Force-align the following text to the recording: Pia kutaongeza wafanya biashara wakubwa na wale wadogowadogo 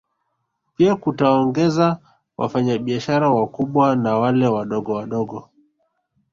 Pia 0.77 0.95
kutaongeza 0.95 1.99
wafanya 2.37 2.77
biashara 2.77 3.29
wakubwa 3.29 3.95
na 3.95 4.17
wale 4.17 4.47
wadogowadogo 4.47 5.49